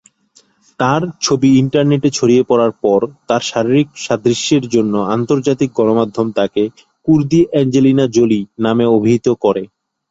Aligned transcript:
তার 0.79 1.01
ছবি 1.21 1.49
ইন্টারনেটে 1.61 2.09
ছড়িয়ে 2.11 2.43
পড়ার 2.43 2.71
পর, 2.83 2.99
তার 3.27 3.41
শারীরিক 3.43 3.89
সাদৃশ্যের 4.05 4.63
জন্য 4.67 4.93
আন্তর্জাতিক 5.15 5.69
গণমাধ্যম 5.77 6.27
তাকে 6.37 6.61
""কুর্দি 7.07 7.41
অ্যাঞ্জেলিনা 7.47 8.05
জোলি"" 8.15 8.41
নামে 8.63 8.85
অভিহিত 8.95 9.27
করে। 9.43 9.63